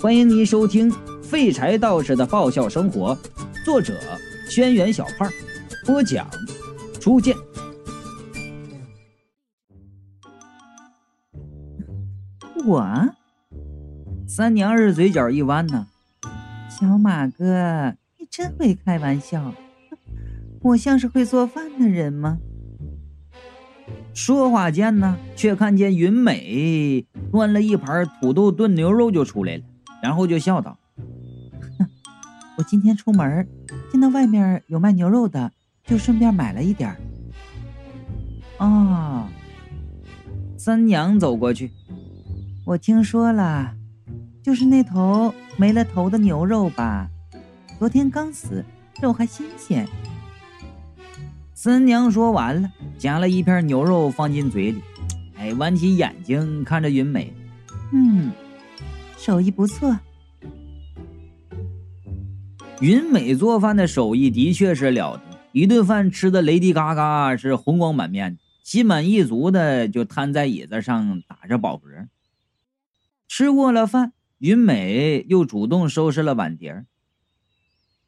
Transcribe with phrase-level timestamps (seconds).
[0.00, 0.88] 欢迎您收听
[1.24, 3.16] 《废柴道士的爆笑生活》，
[3.64, 3.98] 作者：
[4.48, 5.28] 轩辕小胖，
[5.84, 6.30] 播讲：
[7.00, 7.34] 初见。
[12.64, 13.10] 我
[14.28, 15.88] 三娘儿嘴角一弯呢，
[16.70, 19.52] 小马哥，你真会开玩笑。
[20.62, 22.38] 我像是会做饭的人吗？
[24.14, 29.64] 说话间呢，却看见云美端了一盘土豆炖牛肉就出来了。
[30.02, 30.78] 然后就笑道
[31.78, 31.86] ：“哼
[32.56, 33.46] 我今天出门，
[33.90, 35.52] 见到外面有卖牛肉的，
[35.84, 36.96] 就顺便买了一点儿。”
[38.58, 39.28] 哦，
[40.56, 41.70] 三娘走过去，
[42.64, 43.74] 我听说了，
[44.42, 47.08] 就是那头没了头的牛肉吧？
[47.78, 48.64] 昨天刚死，
[49.00, 49.86] 肉还新鲜。
[51.54, 54.82] 三娘说完了，夹了一片牛肉放进嘴里，
[55.36, 57.32] 哎，弯起眼睛看着云美，
[57.92, 58.32] 嗯。
[59.18, 59.98] 手艺不错，
[62.80, 65.22] 云美做饭的手艺的确是了得。
[65.50, 72.06] 一顿饭吃的雷迪嘎嘎是红光满面，心满意足的就瘫在椅子上打着饱嗝。
[73.26, 76.86] 吃过了饭，云美又主动收拾了碗碟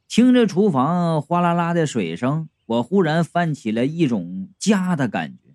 [0.09, 5.55] 听着厨房哗啦啦的水声，我忽然泛起了一种家的感觉。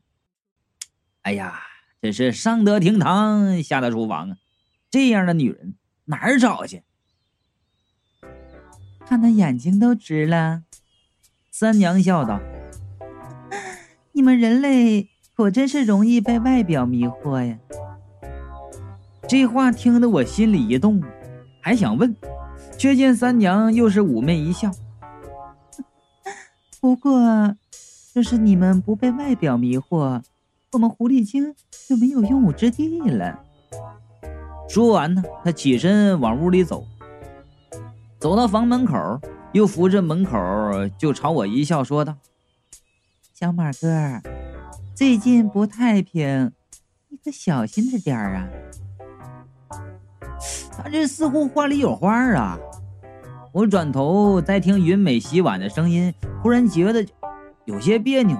[1.22, 1.62] 哎呀，
[2.02, 4.38] 真是上得厅堂，下得厨房啊！
[4.90, 6.84] 这样的女人哪儿找去？
[9.06, 10.64] 看他眼睛都直了。
[11.52, 12.40] 三娘笑道
[14.14, 17.60] ：“你们人类果真是容易被外表迷惑呀。”
[19.28, 21.04] 这话听得我心里一动，
[21.62, 22.16] 还想问，
[22.78, 24.72] 却见三娘又是妩媚一笑。
[26.80, 27.56] 不过，
[28.14, 30.22] 若是你们不被外表迷惑，
[30.74, 31.56] 我们狐狸精
[31.88, 33.44] 就没有用武之地了。
[34.68, 36.86] 说完呢，他起身往屋里走，
[38.20, 39.20] 走到房门口，
[39.54, 40.38] 又扶着门口
[40.98, 42.16] 就朝我一笑，说道
[43.34, 44.22] ：“小马哥，
[44.94, 46.52] 最近不太平，
[47.10, 48.50] 你可小心着点啊。”
[50.78, 52.60] 他这似乎话里有话啊！
[53.54, 57.06] 我转头再听云美洗碗的声音，忽然觉得
[57.64, 58.36] 有些别扭，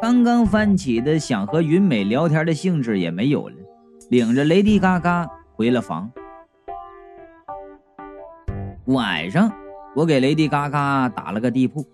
[0.00, 3.56] 刚刚翻起的想和云美聊天的兴致也没有了。
[4.10, 6.10] 领着雷迪嘎嘎回了房。
[8.86, 9.52] 晚上，
[9.94, 11.86] 我给雷迪嘎嘎打了个地铺，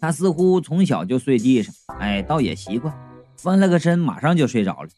[0.00, 2.92] 他似乎从小就睡地上，哎，倒也习惯，
[3.36, 4.88] 翻了个身，马上就睡着了。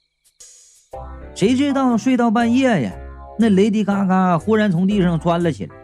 [1.34, 2.92] 谁知道睡到半夜呀，
[3.38, 5.74] 那雷迪嘎嘎忽然从地上钻了起来，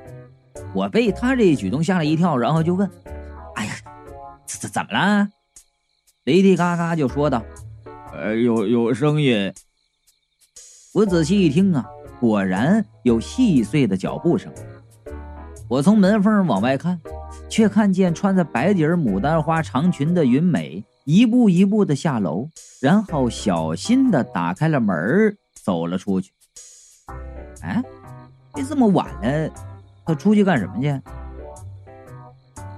[0.74, 2.90] 我被他这一举动吓了一跳，然后就问
[3.56, 3.74] ：“哎呀，
[4.46, 5.28] 怎怎怎么了？”
[6.24, 7.42] 雷迪嘎嘎就说道
[8.14, 9.52] ：“呃，有有声音。”
[10.98, 11.86] 我仔细一听啊，
[12.18, 14.52] 果然有细碎的脚步声。
[15.68, 17.00] 我从门缝往外看，
[17.48, 22.48] 却看见穿着白底牡丹花长裙的云美一步一步的下楼，
[22.80, 26.32] 然后小心的打开了门走了出去。
[27.62, 27.80] 哎，
[28.68, 29.48] 这么晚了，
[30.04, 31.00] 他出去干什么去？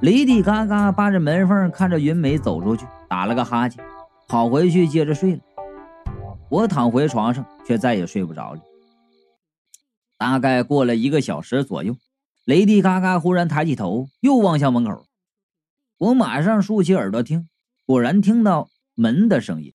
[0.03, 3.83] 雷迪嘎嘎扒着门缝看着云美走出去，打了个哈欠，
[4.29, 5.41] 跑回去接着睡了。
[6.51, 8.61] 我躺回床上，却再也睡不着了。
[10.19, 11.97] 大概过了一个小时左右，
[12.45, 15.07] 雷迪嘎嘎忽然抬起头，又望向门口。
[15.97, 17.49] 我马上竖起耳朵听，
[17.87, 19.73] 果然听到门的声音。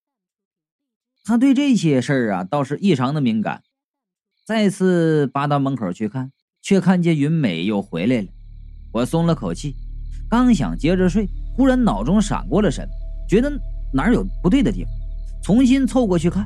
[1.24, 3.64] 他对这些事儿啊，倒是异常的敏感。
[4.46, 6.32] 再次扒到门口去看，
[6.62, 8.28] 却看见云美又回来了。
[8.92, 9.74] 我松了口气，
[10.30, 11.26] 刚想接着睡，
[11.56, 12.86] 忽然脑中闪过了神，
[13.30, 13.50] 觉得
[13.94, 14.92] 哪儿有不对的地方，
[15.42, 16.46] 重新凑过去看。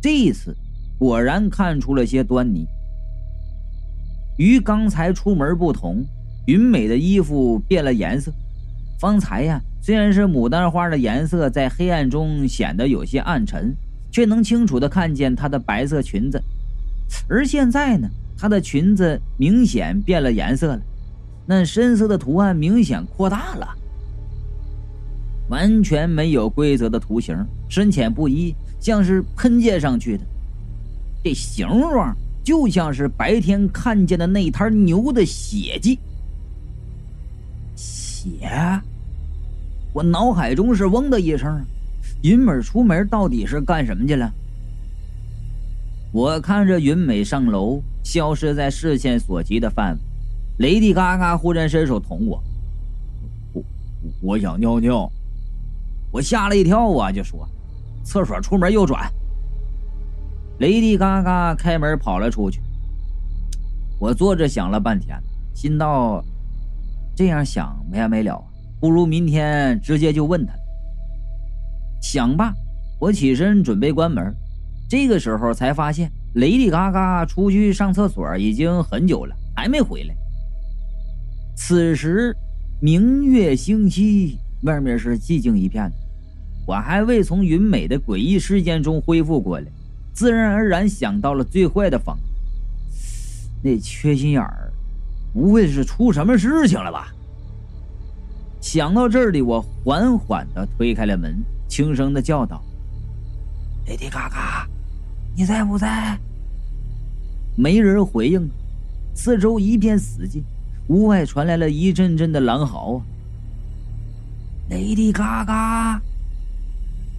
[0.00, 0.56] 这一次，
[0.98, 2.66] 果然看出了些端倪。
[4.38, 6.04] 与刚才出门不同，
[6.46, 8.32] 云美的衣服变了颜色。
[8.98, 13.74] 方才呀，虽然是牡丹花的颜色，在黑暗中显得有些暗沉，
[14.10, 16.42] 却能清楚的看见她的白色裙子。
[17.28, 18.08] 而现在呢，
[18.38, 20.82] 她的裙子明显变了颜色了，
[21.46, 23.68] 那深色的图案明显扩大了，
[25.48, 27.36] 完全没有规则的图形，
[27.68, 28.54] 深浅不一。
[28.80, 30.24] 像是喷溅上去的，
[31.24, 35.98] 这形状就像是白天看见的那滩牛的血迹。
[37.74, 38.50] 血！
[39.92, 41.64] 我脑海中是嗡的一声。
[42.22, 44.32] 云美出门到底是干什么去了？
[46.12, 49.98] 我看着云美上楼，消失在视线所及的范围。
[50.58, 52.42] 雷迪嘎嘎忽然伸手捅我，
[53.52, 53.62] 我
[54.22, 55.10] 我想尿尿。
[56.10, 57.46] 我吓了一跳啊，就说。
[58.06, 59.10] 厕所出门右转。
[60.60, 62.62] 雷迪嘎嘎开门跑了出去，
[63.98, 65.20] 我坐着想了半天，
[65.54, 66.24] 心道：
[67.16, 68.42] 这样想没完没了，
[68.80, 70.54] 不如明天直接就问他。
[72.00, 72.54] 想罢，
[73.00, 74.32] 我起身准备关门，
[74.88, 80.14] 这个时候才发现雷迪嘎嘎出去上厕所已经很久了，还没回来。
[81.56, 82.34] 此时
[82.80, 85.90] 明月星稀，外面是寂静一片，
[86.66, 89.66] 我还未从云美的诡异事件中恢复过来，
[90.12, 92.18] 自然而然想到了最坏的方。
[93.62, 94.72] 那缺心眼儿，
[95.32, 97.12] 不会是出什么事情了吧？
[98.60, 102.60] 想到这里，我缓缓的推开了门，轻声的叫道
[103.86, 104.68] ：“雷迪嘎嘎，
[105.36, 106.18] 你在不在？”
[107.54, 108.50] 没人回应，
[109.14, 110.42] 四周一片死寂，
[110.88, 113.02] 屋外传来了一阵阵的狼嚎啊！
[114.68, 116.02] 雷迪嘎嘎，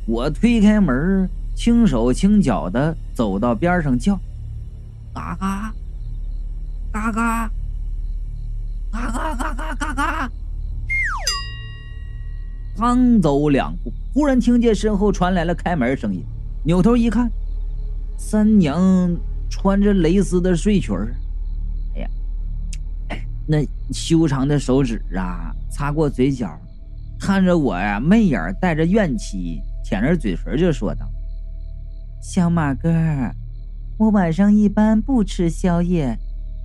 [0.08, 4.18] 我推开门，轻手轻脚的走到边上叫
[5.14, 5.74] ：“嘎嘎。”
[6.90, 7.52] 嘎嘎，
[8.90, 10.32] 嘎嘎嘎嘎嘎嘎！
[12.78, 16.24] 刚走两步，忽然听见身后传来了开门声音。
[16.64, 17.30] 扭头一看，
[18.18, 19.16] 三娘
[19.50, 21.14] 穿着蕾丝的睡裙儿。
[21.96, 22.10] 哎呀，
[23.46, 23.58] 那
[23.92, 26.58] 修长的手指啊，擦过嘴角，
[27.20, 31.08] 看着我呀，媚眼带着怨气，舔着嘴唇就说道
[32.22, 32.92] ：“小马哥，
[33.98, 36.20] 我晚上一般不吃宵夜。”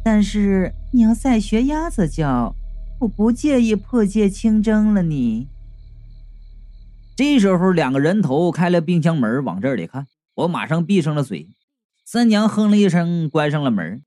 [0.05, 2.53] 但是你要再学鸭子叫，
[2.99, 5.47] 我不介意破戒清蒸了你。
[7.15, 11.47] 这时候，两个人头开了冰箱门，往这里看，我马上闭上了嘴。
[12.05, 14.03] 三娘哼了一声，关上了门。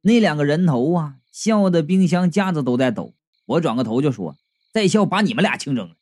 [0.00, 3.12] 那两个人头啊，笑的冰箱架子都在抖。
[3.44, 4.36] 我转个头就说
[4.72, 5.96] ：“再笑，把你们俩清蒸了。”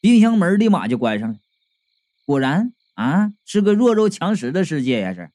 [0.00, 1.38] 冰箱门立马就关上了。
[2.24, 5.14] 果然啊，是个弱肉强食的世界呀！
[5.14, 5.30] 是。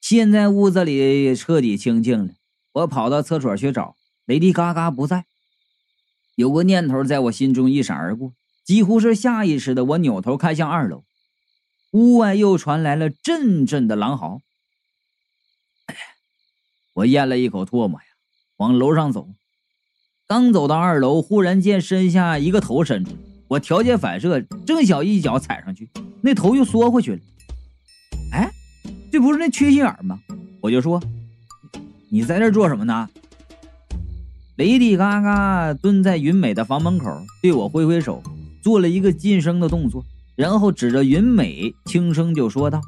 [0.00, 2.34] 现在屋子里彻底清静了，
[2.72, 5.26] 我跑到厕所去找雷迪嘎嘎不在。
[6.34, 8.32] 有个念头在我心中一闪而过，
[8.64, 11.04] 几乎是下意识的，我扭头看向二楼，
[11.92, 14.40] 屋外又传来了阵阵的狼嚎。
[16.94, 18.06] 我咽了一口唾沫呀，
[18.56, 19.28] 往楼上走。
[20.30, 23.16] 刚走到二楼，忽然见身下一个头伸出来，
[23.48, 25.90] 我条件反射，正想一脚踩上去，
[26.20, 27.18] 那头又缩回去了。
[28.30, 28.48] 哎。
[29.10, 30.20] 这不是那缺心眼吗？
[30.60, 31.02] 我就说，
[32.10, 33.08] 你在这做什么呢？
[34.54, 37.10] 雷迪嘎嘎蹲在云美的房门口，
[37.42, 38.22] 对我挥挥手，
[38.62, 40.04] 做了一个噤声的动作，
[40.36, 42.80] 然后指着云美，轻声就说道：“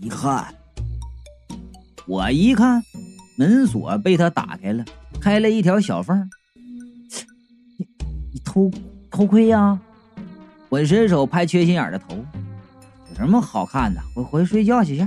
[0.00, 0.54] 你看。”
[2.08, 2.82] 我一看，
[3.36, 4.82] 门锁被他打开了，
[5.20, 6.28] 开了一条小缝。
[7.78, 7.86] 你
[8.32, 8.70] 你偷
[9.10, 9.78] 偷窥呀？
[10.68, 12.16] 我伸手拍缺心眼的头。
[13.08, 14.00] 有什么好看的？
[14.14, 15.06] 回回睡觉去去。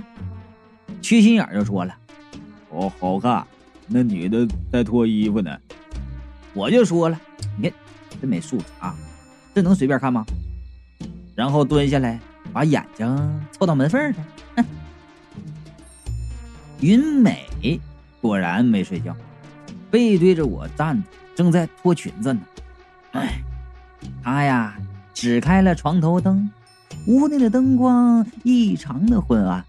[1.01, 1.95] 缺心眼就说了
[2.69, 3.45] ：“哦，好看，
[3.87, 5.57] 那女的在脱衣服呢。”
[6.53, 7.19] 我就说了
[7.57, 7.73] ：“你看，
[8.21, 8.95] 真没素质啊，
[9.55, 10.23] 这能随便看吗？”
[11.35, 12.19] 然后蹲下来，
[12.53, 14.23] 把眼睛凑到门缝上。
[14.57, 14.65] 哼
[16.79, 17.47] 云美
[18.21, 19.15] 果然没睡觉，
[19.93, 22.41] 背对着我站着，正在脱裙子呢。
[23.11, 23.43] 哎，
[24.23, 24.75] 她呀，
[25.13, 26.49] 只开了床头灯。
[27.05, 29.63] 屋内的灯光异常的昏暗，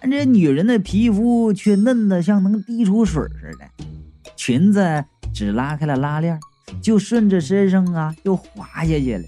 [0.00, 3.84] 但这女人的皮肤却嫩得像能滴出水似的。
[4.36, 6.38] 裙子只拉开了拉链，
[6.80, 9.24] 就顺着身上啊又滑下去了。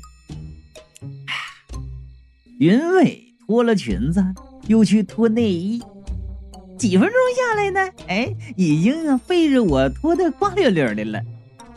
[2.60, 4.24] 云伟脱了裙子，
[4.68, 5.82] 又去脱内衣，
[6.80, 11.22] 几分钟下来呢，哎，已经背着我脱得光溜溜的了，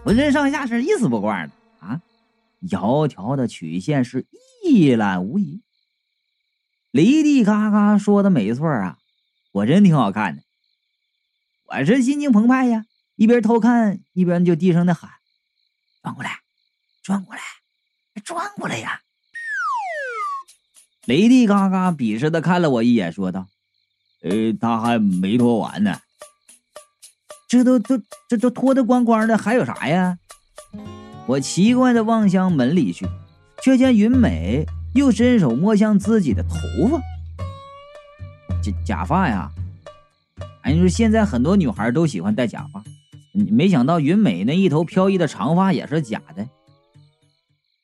[0.01, 2.01] 浑身上下是一丝不挂的啊，
[2.61, 4.25] 窈窕的曲线是。
[4.65, 5.61] 一览无遗。
[6.91, 8.97] 雷迪嘎嘎说的没错啊，
[9.51, 10.43] 果真挺好看的。
[11.65, 12.85] 我是心情澎湃呀，
[13.17, 15.11] 一边偷看一边就低声的喊
[16.01, 16.39] ：“转过来，
[17.03, 17.41] 转过来，
[18.23, 19.01] 转过来呀！”
[21.03, 23.49] 雷迪嘎嘎鄙视的看了我一眼，说道
[24.23, 25.99] ：“呃，他还没脱完呢，
[27.47, 30.17] 这都都这都脱的光光的，还有啥呀？”
[31.27, 33.07] 我奇怪的望向门里去。
[33.61, 36.49] 却见云美又伸手摸向自己的头
[36.89, 36.99] 发，
[38.61, 39.49] 假假发呀！
[40.63, 42.83] 哎，你说现在很多女孩都喜欢戴假发，
[43.31, 46.45] 没想到云美那一头飘逸的长发也是假的。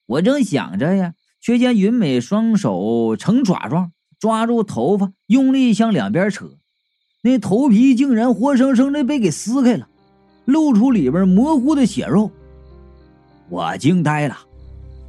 [0.06, 6.46] 我正想着呀，却见云美双手成爪状抓住头发，用力向两边扯，
[7.24, 9.88] 那头皮竟然活生生的被给撕开了，
[10.46, 12.30] 露出里边模糊的血肉。
[13.48, 14.38] 我惊呆了。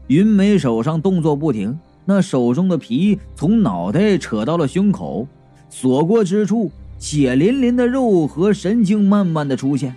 [0.06, 5.26] 云梅手上动作不停，那手中的皮从脑袋扯到了胸口，
[5.68, 9.94] 所过之处血淋淋的肉和神经慢慢的出现。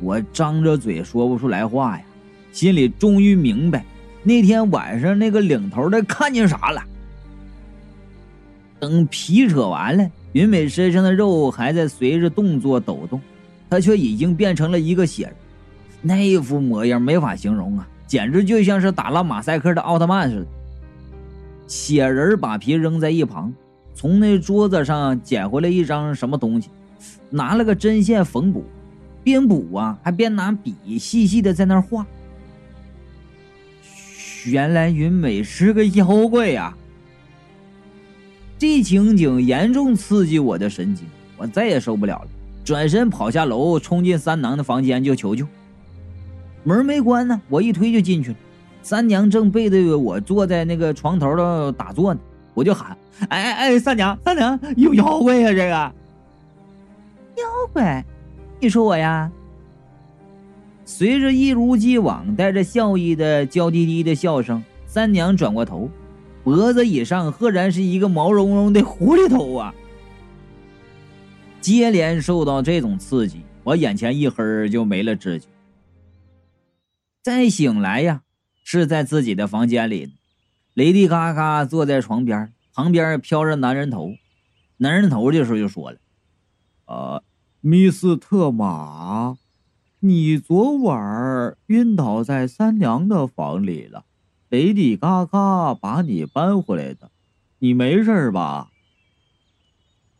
[0.00, 2.04] 我张着嘴说不出来话呀，
[2.52, 3.84] 心里终于明白
[4.22, 6.82] 那天晚上那个领头的看见啥了。
[8.82, 13.20] 等皮扯完了，云美身上的肉还在随着动作抖动，
[13.70, 15.34] 她却已经变成了一个血人，
[16.02, 20.46] 那副模样没法形容啊，简直就像是打了马赛克的奥特曼似的。
[21.68, 23.54] 血人把皮扔在一旁，
[23.94, 26.68] 从那桌子上捡回来一张什么东西，
[27.30, 28.64] 拿了个针线缝补，
[29.22, 32.04] 边补啊还边拿笔细细的在那画。
[34.46, 36.76] 原来云美是个妖怪呀！
[38.62, 41.04] 这情景严重刺激我的神经，
[41.36, 42.28] 我再也受不了了，
[42.62, 45.44] 转身跑下楼，冲进三娘的房间就求救。
[46.62, 48.36] 门没关呢，我一推就进去了。
[48.80, 52.20] 三娘正背对我坐在那个床头的打坐呢，
[52.54, 52.96] 我就喊
[53.30, 55.48] ：“哎哎哎，三娘，三娘，有妖怪呀！
[55.50, 55.92] 这个妖
[57.72, 58.04] 怪，
[58.60, 59.28] 你说我呀？”
[60.86, 65.90] 随着一如既往带着笑意的娇滴滴的笑声，三娘转过头。
[66.44, 69.74] 脖子以上赫然是一个毛茸茸的狐狸头啊！
[71.60, 75.46] 接连受到这种刺激，我眼前一黑就没了知觉。
[77.22, 78.22] 再醒来呀，
[78.64, 80.12] 是在自己的房间里，
[80.74, 84.10] 雷迪嘎嘎坐在床边，旁边飘着男人头。
[84.78, 85.98] 男人头这时候就说了
[86.86, 87.22] ：“啊，
[87.60, 89.38] 米斯特玛，
[90.00, 94.04] 你昨晚晕倒在三娘的房里了。”
[94.52, 97.10] 雷迪嘎嘎把你搬回来的，
[97.58, 98.68] 你没事吧？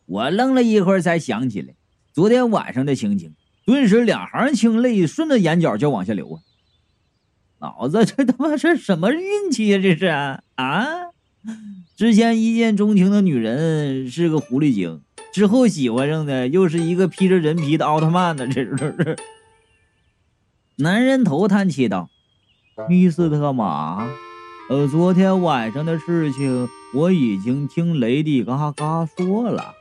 [0.07, 1.75] 我愣了一会儿，才想起来
[2.13, 6.41] 昨天晚上的情景，顿时两行清泪顺着眼角就往下流啊！
[7.59, 9.77] 脑子这他妈是什么运气呀？
[9.77, 10.39] 这是啊！
[11.95, 18.47] 之前一见钟情的女人是个狐狸精，之后喜欢上的又是一个披着人皮的奥特曼呢？
[18.47, 19.15] 这是。
[20.77, 22.09] 男人头叹气道。
[22.89, 24.07] 米斯特马，
[24.67, 29.75] 呃，昨天晚上的事情我已经听雷迪嘎嘎说了。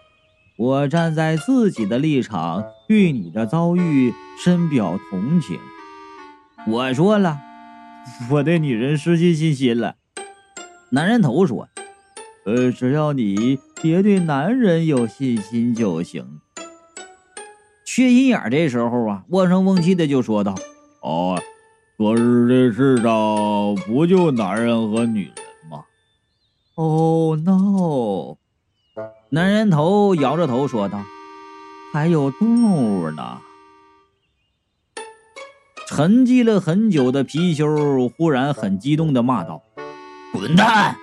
[0.59, 5.59] 我站在自己的立场，对你的遭遇深表同情。
[6.67, 7.39] 我说了，
[8.31, 9.95] 我对女人失去信心了。
[10.91, 11.69] 男人头说
[12.45, 16.41] ：“呃，只要你别对男人有信心就行。”
[17.87, 20.55] 缺心眼这时候啊，瓮声瓮气的就说道
[21.01, 21.41] ：“哦。”
[22.03, 25.85] 可是这世上不就男人和女人吗
[26.75, 28.39] ？Oh no！
[29.29, 31.01] 男人头摇着头说道
[31.95, 33.39] ：“还有动物呢。”
[35.87, 39.63] 沉寂了很久的貔貅忽然很激动的骂道
[40.35, 40.97] ：“滚蛋！”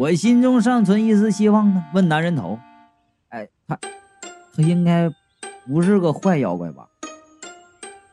[0.00, 2.58] 我心中尚存一丝希望呢，问男人头
[3.28, 3.78] ：“哎，他
[4.56, 5.10] 他应该
[5.66, 6.88] 不是个坏妖怪吧？”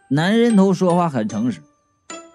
[0.10, 1.60] 男人头说话很诚实，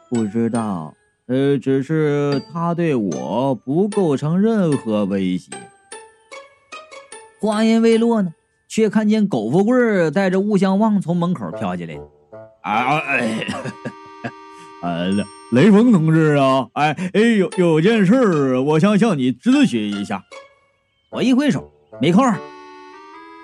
[0.09, 0.93] 不知道，
[1.27, 5.53] 呃，只是他对我不构成任何威胁。
[7.41, 8.35] 话音未落呢，
[8.69, 11.95] 却看见狗富贵带着雾相望从门口飘进来。
[12.63, 13.47] 啊，哎，
[14.83, 15.11] 呃，
[15.53, 20.25] 雷锋同志啊，哎哎，有有件事，我想向你咨询一下。
[21.13, 22.25] 我一挥手，没空。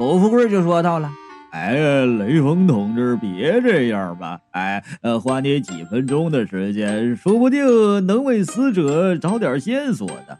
[0.01, 1.11] 狗富贵就说到了。
[1.57, 4.39] 哎呀，雷锋同志，别这样吧！
[4.51, 10.39] 哎，呃，花你几分钟的时间，说不定能为死者找点线索的。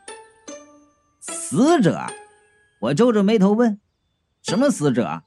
[1.21, 2.07] 死者？
[2.81, 3.81] 我皱着眉头问
[4.45, 5.23] ：“什么死者？”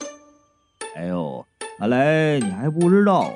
[0.96, 1.44] 哎呦，
[1.80, 3.34] 看来你还不知道啊！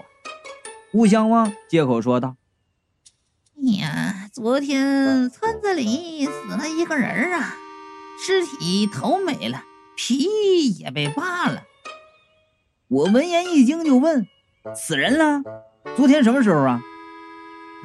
[0.94, 2.36] 吴相望借口说道
[3.58, 7.56] ：“哎呀，昨天村子里死了一个人啊，
[8.24, 9.64] 尸体头没了，
[9.98, 11.64] 皮也被扒了。”
[12.94, 14.28] 我闻言一惊，就问
[14.78, 15.42] ：“死人了？
[15.96, 16.80] 昨天什么时候啊？”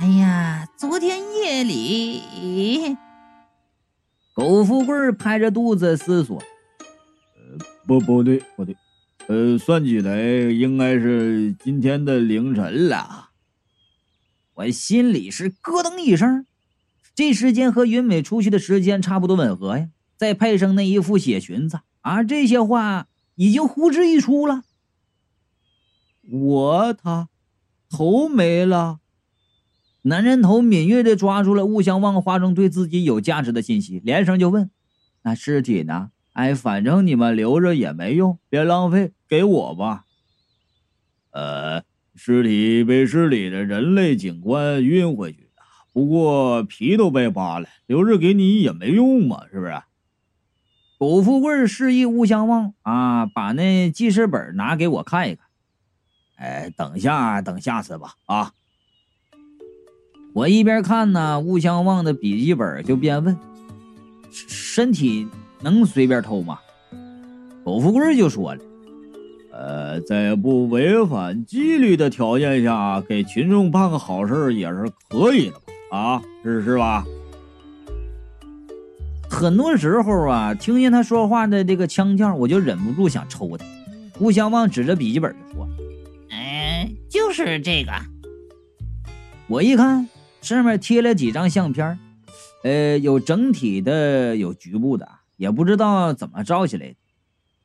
[0.01, 2.95] 哎呀，昨天夜里。
[4.35, 6.37] 苟富贵拍着肚子思索
[7.35, 8.77] ：“呃，不，不对，不对，
[9.29, 13.31] 呃，算起来应该是今天的凌晨了。”
[14.57, 16.45] 我心里是咯噔一声，
[17.15, 19.89] 这时间和云美出去的时间差不多吻合呀，
[20.19, 24.65] 再配上那一副血裙子啊，这些话已经呼之欲出了。
[26.31, 27.29] 我他
[27.89, 29.01] 头没了，
[30.03, 34.71] 男人头敏锐的抓住了雾相望话中对自己有价值的信息，连声就问
[35.25, 36.11] ：“那尸体呢？
[36.35, 40.05] 哎，反正你们留着也没用，别浪费，给我吧。”
[41.33, 41.83] 呃，
[42.15, 49.83] 尸体被市里的人类警官运回去的，不过皮都被扒了，留着给你也没用嘛，是不是？
[50.99, 55.48] 苟富贵示意吴相望啊，把那记事本拿给我看一看。
[56.39, 58.15] 哎，等下等下次吧。
[58.27, 58.53] 啊！
[60.35, 63.37] 我一边看呢，吴相望的笔记本就边问
[64.31, 65.27] ：“身体
[65.61, 66.59] 能随便偷吗？”
[67.65, 68.61] 苟富贵就说了
[69.51, 75.57] ：“呃，在不违反纪律的条件下，给群众办个好事也是可以的？
[75.91, 77.05] 啊，是是吧？”
[79.29, 83.65] 很多时候啊，听见他说话的这个腔调，我就忍不住想抽他。
[84.21, 85.69] 吴相望指着笔记本就说：“，
[87.09, 87.93] 就是这个。”
[89.49, 90.09] 我一看，
[90.43, 91.99] 上面贴了几张相片，
[92.65, 96.97] 呃，有整体的，有局部的，也不知道怎么照起来的。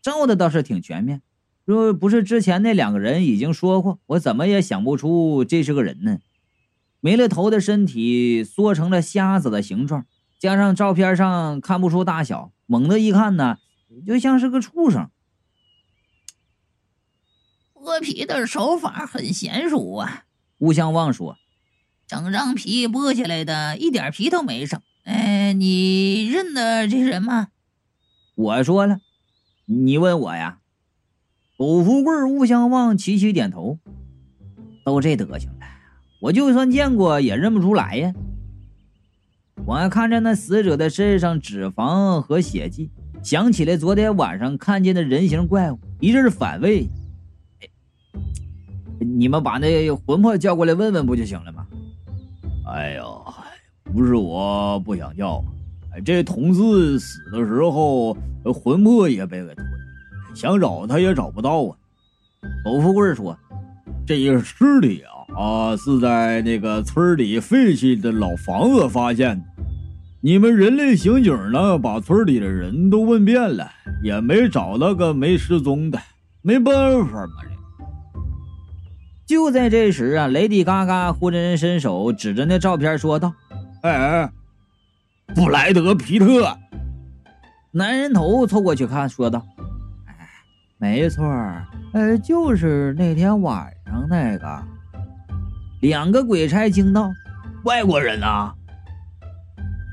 [0.01, 1.21] 照的倒是挺全面。
[1.65, 6.19] 若不是之前那两个人已经说过，我怎么也想不出这是个人呢？
[6.99, 10.05] 没了头的身体缩成了瞎子的形状。
[10.39, 13.57] 加上照片上看不出大小，猛的一看呢，
[14.05, 15.09] 就像是个畜生。
[17.83, 20.23] 剥皮的手法很娴熟啊，
[20.59, 21.35] 吴相望说
[22.07, 27.49] ：“整张皮剥下来的一点皮都没剩。”哎，你认得这人吗？
[28.35, 28.99] 我说了，
[29.65, 30.59] 你问我呀。
[31.57, 33.77] 苟富贵、吴相望齐齐点头，
[34.85, 35.65] 都这德行了，
[36.21, 38.13] 我就算见过也认不出来呀。
[39.65, 42.89] 我还看着那死者的身上脂肪和血迹，
[43.21, 46.87] 想起来昨天晚上看见的人形怪物，一阵反胃。
[49.03, 51.65] 你们把那魂魄叫过来问问不就行了吗？
[52.65, 53.25] 哎呦，
[53.83, 55.43] 不是我不想叫，
[56.05, 58.15] 这同志死的时候
[58.53, 59.67] 魂魄也被给吞，
[60.33, 61.75] 想找他也找不到啊。
[62.63, 63.37] 苟富贵说
[64.07, 69.45] ：“这个尸体啊啊是在那个村里废弃的老房子发现的。”
[70.25, 73.69] 你们人类刑警呢，把村里的人都问遍了，
[74.01, 75.99] 也没找到个没失踪的，
[76.41, 77.33] 没办法嘛。
[79.25, 83.33] 这就在这时啊，雷迪嘎嘎忽然伸手指着那照片说道
[83.81, 84.29] ：“哎，
[85.33, 86.57] 布莱德皮特。”
[87.71, 89.43] 男人头凑过去看，说道
[90.05, 90.15] ：“哎，
[90.77, 91.25] 没错，
[91.93, 94.63] 呃，就是那天晚上那个。”
[95.81, 97.11] 两个鬼差惊道
[97.65, 98.53] ：“外国人啊！”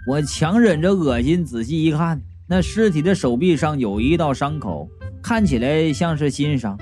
[0.07, 4.89] 我强忍着恶心，仔细一看，那尸体的手臂上有一道伤口，
[5.23, 6.77] 看起来像是新伤。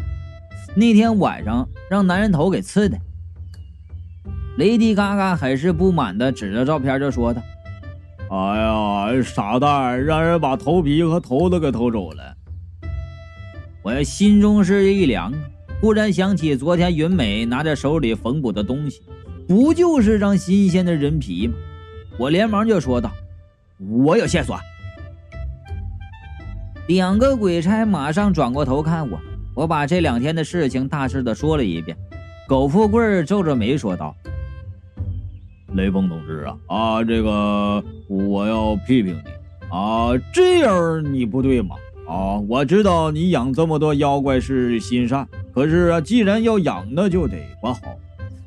[0.79, 2.97] 那天晚上让男人头给刺的。
[4.59, 7.43] 雷迪嘎嘎很是不满的指着照片就说道
[8.31, 12.37] ：“哎呀，傻蛋，让人把头皮和头都给偷走了。”
[13.83, 15.33] 我心中是一凉，
[15.81, 19.03] 忽然想起昨天云美拿着手里缝补的东西，
[19.49, 21.55] 不就是张新鲜的人皮吗？
[22.21, 23.11] 我连忙就说道
[24.05, 24.57] ：“我有线索。”
[26.87, 29.21] 两个鬼差马上转过头看我，
[29.59, 31.97] 我把这两天的事情大致的说了一遍。
[32.47, 34.15] 苟富贵皱着眉说道
[35.75, 41.75] ：“雷锋同志啊啊，这个我要批评你啊，这样你不对嘛
[42.07, 42.39] 啊！
[42.49, 47.81] 我知道你养这么多妖怪是心善，可是啊，既然要养，那就得管好。”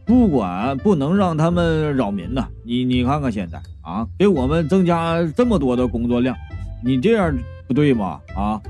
[0.08, 2.47] 不管不能让他们扰民呐！
[2.63, 6.34] 你你看看现在啊，给我们增加这么多的工作量，
[6.82, 7.34] 你这样
[7.67, 8.21] 不对吗？
[8.34, 8.62] 啊，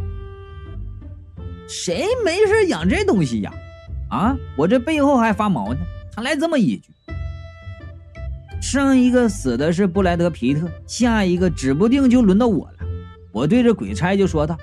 [1.72, 3.54] 谁没事养这东西呀？
[4.10, 5.80] 啊，我这背后还发毛呢。
[6.14, 6.92] 他来这么一句，
[8.62, 12.74] 上一个死的是布莱德皮特，下一个指不定就轮到我了。
[13.32, 14.58] 我对着鬼差就说道：“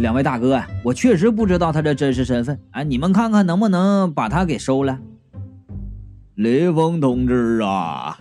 [0.00, 4.98] 两位大哥啊，我确实不知道他的真实身份，哎，你们看看能不能把他给收了。”
[6.34, 8.18] 雷锋同志啊，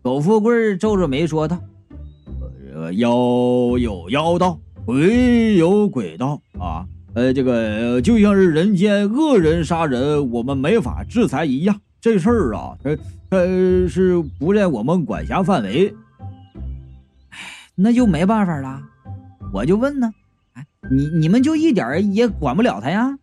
[0.00, 1.58] 苟富贵皱着眉说道
[2.74, 3.10] ：“呃，妖
[3.78, 6.86] 有妖道，鬼有鬼道啊。
[7.12, 11.78] 呃，这个就像是人间恶人杀人，我们没法制裁一样。
[12.00, 12.96] 这事儿啊，呃，
[13.28, 15.94] 呃，是不在我们管辖范围。
[17.28, 17.38] 哎，
[17.76, 18.80] 那就没办法了。
[19.52, 20.10] 我就问呢，
[20.54, 23.18] 哎，你你们就一点也管不了他呀？”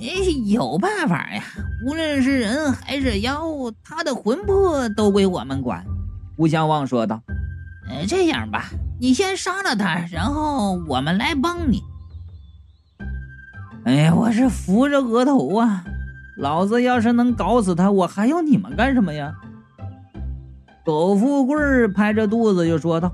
[0.00, 1.42] 哎，有办法呀！
[1.84, 3.42] 无论是人还是妖，
[3.82, 5.84] 他的魂魄都归我们管。”
[6.38, 7.20] 吴相望说道。
[7.90, 11.82] “呃，这样吧，你先杀了他，然后我们来帮你。”
[13.84, 15.84] 哎呀，我是扶着额头啊！
[16.36, 19.34] 老子要是能搞死他，我还要你们干什么呀？
[20.84, 23.12] 苟富贵拍着肚子就说道：“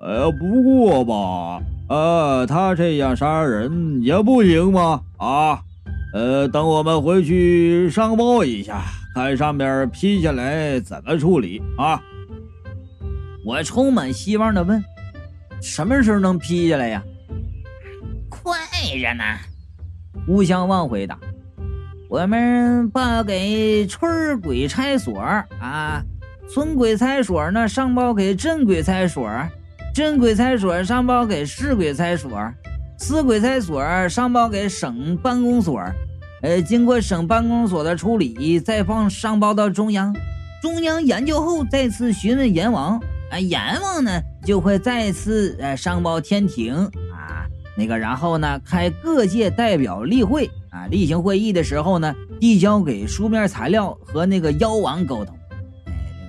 [0.00, 5.02] 哎呀，不过吧。”呃，他这样杀人也不行吗？
[5.18, 5.60] 啊，
[6.14, 8.82] 呃，等我们回去上报一下，
[9.14, 12.00] 看上面批下来怎么处理啊？
[13.44, 14.82] 我充满希望的问
[15.60, 17.02] ：“什么时候能批下来呀？
[18.28, 18.56] 快
[19.00, 19.24] 着呢。
[20.28, 21.18] 吴相旺回答
[22.08, 26.02] ：“我们报给村鬼差所啊，
[26.48, 29.28] 村鬼差所呢上报给镇鬼差所，
[29.92, 32.30] 镇鬼差所上报给市鬼差所，
[33.00, 35.82] 市鬼差所上报给省办公所，
[36.42, 40.14] 呃，经过省办公所的处理，再放上报到中央，
[40.60, 55.34] 中央研究后再次询问阎王，啊，阎王呢就会再次呃上报天庭啊。”那个，然后呢，开各界代表例会啊，例行会议的时候呢，递交给书面材料和那个妖王沟通。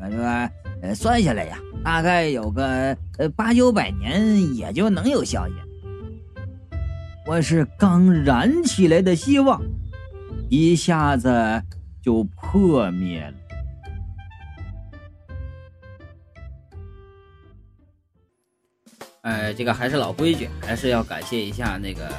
[0.01, 0.51] 哎，这个这个，
[0.83, 5.51] 呃，算下来呀，大概有个呃八九百年也就能有效益。
[7.27, 9.61] 我是刚燃起来的希望，
[10.49, 11.61] 一下子
[12.01, 13.33] 就破灭了。
[19.23, 22.09] 呃，这个还是老规矩，还是要感谢一下那个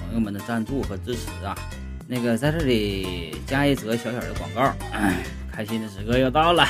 [0.00, 1.54] 朋友们的赞助和支持啊。
[2.08, 4.72] 那个在这里加一则小小的广告，
[5.52, 6.66] 开心的时刻又到了。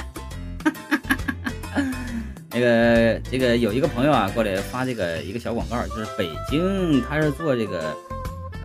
[2.50, 7.96] 那个这个有一个朋友啊过来发这个一个小广告，就是北京他是做这个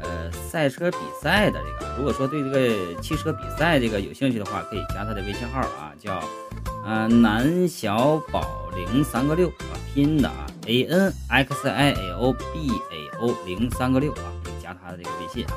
[0.01, 6.23] 呃赛车比赛的这个，如果说对这个汽车比赛这个有兴趣的话，可以加他的微信号啊，叫
[6.83, 10.47] 呃南小宝零三个六啊，拼的啊。
[10.65, 15.53] A n x i l b a o 零三个六啊，可以加他的这个微信啊。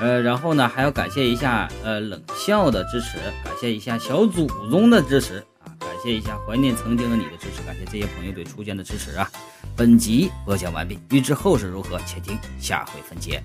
[0.00, 9.30] 呃，然后呢，还要感谢一下呃冷笑的支持，感谢一下小祖宗的支持啊，感谢一下怀念曾经的你的支持，感谢这些朋友对初见的支持啊。
[9.76, 13.42] 本集播讲完毕，欲知后事如何，且听下回分解。